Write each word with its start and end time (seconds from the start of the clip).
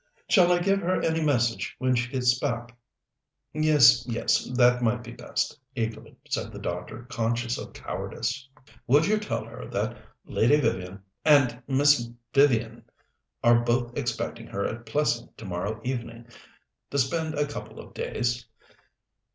"Shall 0.27 0.51
I 0.51 0.57
give 0.57 0.79
her 0.79 0.99
any 1.03 1.21
message 1.23 1.75
when 1.77 1.93
she 1.95 2.09
gets 2.09 2.39
back?" 2.39 2.75
"Yes, 3.53 4.03
yes; 4.07 4.45
that 4.55 4.81
might 4.81 5.03
be 5.03 5.11
best," 5.11 5.59
eagerly 5.75 6.15
said 6.27 6.51
the 6.51 6.57
doctor, 6.57 7.03
conscious 7.11 7.59
of 7.59 7.73
cowardice. 7.73 8.49
"Would 8.87 9.05
you 9.05 9.19
tell 9.19 9.45
her 9.45 9.67
that 9.67 9.95
Lady 10.25 10.59
Vivian 10.59 11.03
and 11.23 11.61
and 11.67 11.77
Miss 11.77 12.09
Vivian 12.33 12.83
are 13.43 13.59
both 13.59 13.95
expecting 13.95 14.47
her 14.47 14.65
at 14.65 14.87
Plessing 14.87 15.29
tomorrow 15.37 15.79
evening, 15.83 16.25
to 16.89 16.97
spend 16.97 17.35
a 17.35 17.45
couple 17.47 17.79
of 17.79 17.93
days? 17.93 18.47